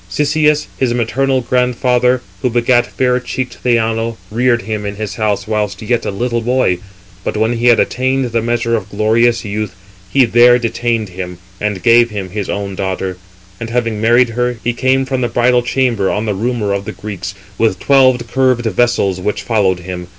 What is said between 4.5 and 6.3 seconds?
him in his house whilst yet a